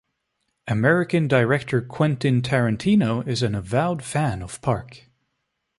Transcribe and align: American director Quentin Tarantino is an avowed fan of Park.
American 0.67 1.27
director 1.27 1.79
Quentin 1.79 2.41
Tarantino 2.41 3.21
is 3.27 3.43
an 3.43 3.53
avowed 3.53 4.03
fan 4.03 4.41
of 4.41 4.59
Park. 4.63 5.05